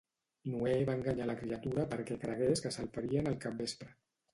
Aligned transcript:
Noè 0.53 0.71
va 0.87 0.95
enganyar 1.01 1.27
a 1.29 1.31
la 1.33 1.37
criatura 1.43 1.85
perquè 1.95 2.21
cregués 2.27 2.67
que 2.67 2.77
salparien 2.81 3.35
al 3.35 3.41
capvespre 3.49 3.97